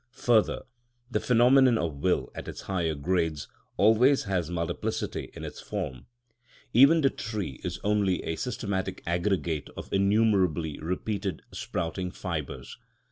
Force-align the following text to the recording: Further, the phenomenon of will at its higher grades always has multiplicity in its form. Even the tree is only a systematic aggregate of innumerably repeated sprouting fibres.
Further, 0.23 0.63
the 1.11 1.19
phenomenon 1.19 1.77
of 1.77 1.97
will 1.97 2.31
at 2.33 2.47
its 2.47 2.61
higher 2.61 2.95
grades 2.95 3.47
always 3.77 4.23
has 4.23 4.49
multiplicity 4.49 5.29
in 5.35 5.45
its 5.45 5.61
form. 5.61 6.07
Even 6.73 7.01
the 7.01 7.11
tree 7.11 7.61
is 7.63 7.79
only 7.83 8.23
a 8.23 8.35
systematic 8.35 9.03
aggregate 9.05 9.69
of 9.77 9.93
innumerably 9.93 10.79
repeated 10.79 11.43
sprouting 11.51 12.09
fibres. 12.09 12.79